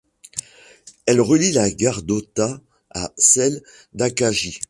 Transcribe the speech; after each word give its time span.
Elle 1.05 1.21
relie 1.21 1.51
la 1.51 1.69
gare 1.69 2.01
d'Ōta 2.01 2.57
à 2.89 3.13
celle 3.19 3.61
d'Akagi. 3.93 4.57